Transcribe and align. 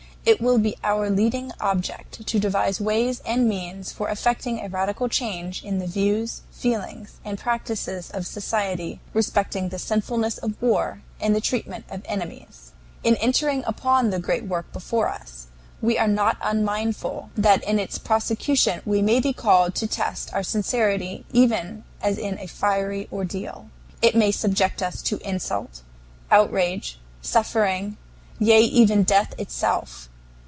It 0.23 0.39
will 0.39 0.59
be 0.59 0.75
our 0.83 1.09
leading 1.09 1.51
object 1.59 2.27
to 2.27 2.37
devise 2.39 2.79
ways 2.79 3.21
and 3.25 3.49
means 3.49 3.91
for 3.91 4.07
effecting 4.07 4.59
a 4.59 4.69
radical 4.69 5.09
change 5.09 5.63
in 5.63 5.79
the 5.79 5.87
views, 5.87 6.43
feelings, 6.51 7.13
and 7.25 7.39
practices 7.39 8.11
of 8.11 8.27
society 8.27 8.99
respecting 9.15 9.69
the 9.69 9.79
sinfulness 9.79 10.37
of 10.37 10.61
war 10.61 11.01
and 11.19 11.35
the 11.35 11.41
treatment 11.41 11.85
of 11.89 12.03
enemies. 12.05 12.71
"In 13.03 13.15
entering 13.15 13.63
upon 13.65 14.11
the 14.11 14.19
great 14.19 14.45
work 14.45 14.71
before 14.71 15.07
us, 15.09 15.47
we 15.81 15.97
are 15.97 16.07
not 16.07 16.37
unmindful 16.43 17.31
that 17.35 17.63
in 17.63 17.79
its 17.79 17.97
prosecution 17.97 18.83
we 18.85 19.01
may 19.01 19.19
be 19.19 19.33
called 19.33 19.73
to 19.73 19.87
test 19.87 20.31
our 20.35 20.43
sincerity 20.43 21.25
even 21.31 21.83
as 21.99 22.19
in 22.19 22.37
a 22.37 22.45
fiery 22.45 23.09
ordeal. 23.11 23.71
It 24.03 24.15
may 24.15 24.31
subject 24.31 24.83
us 24.83 25.01
to 25.01 25.17
insult, 25.27 25.81
outrage, 26.29 26.99
suffering, 27.23 27.97
yea, 28.37 28.61
even 28.61 29.01
death 29.01 29.33
itself. 29.39 30.09